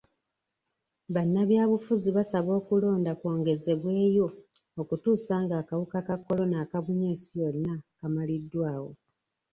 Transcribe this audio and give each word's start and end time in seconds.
Bannabyabufuzi 1.13 2.09
basaba 2.17 2.51
okulonda 2.59 3.11
kwongezebweyo 3.19 4.27
okutuusa 4.81 5.33
nga 5.43 5.55
akawuka 5.61 5.99
ka 6.07 6.15
kolona 6.25 6.55
akabunye 6.63 7.05
ensi 7.13 7.31
yonna 7.41 7.73
kamaliddwawo. 7.99 8.91